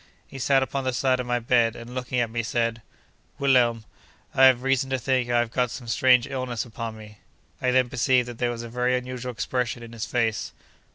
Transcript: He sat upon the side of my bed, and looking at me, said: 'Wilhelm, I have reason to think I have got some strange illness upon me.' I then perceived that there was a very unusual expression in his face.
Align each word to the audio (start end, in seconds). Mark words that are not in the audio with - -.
He 0.25 0.39
sat 0.39 0.63
upon 0.63 0.83
the 0.83 0.93
side 0.93 1.19
of 1.19 1.27
my 1.27 1.37
bed, 1.37 1.75
and 1.75 1.93
looking 1.93 2.19
at 2.19 2.31
me, 2.31 2.41
said: 2.41 2.81
'Wilhelm, 3.37 3.85
I 4.33 4.45
have 4.45 4.63
reason 4.63 4.89
to 4.89 4.97
think 4.97 5.29
I 5.29 5.37
have 5.37 5.51
got 5.51 5.69
some 5.69 5.87
strange 5.87 6.25
illness 6.25 6.65
upon 6.65 6.97
me.' 6.97 7.19
I 7.61 7.69
then 7.69 7.87
perceived 7.87 8.27
that 8.27 8.39
there 8.39 8.49
was 8.49 8.63
a 8.63 8.67
very 8.67 8.97
unusual 8.97 9.31
expression 9.31 9.83
in 9.83 9.93
his 9.93 10.07
face. 10.07 10.53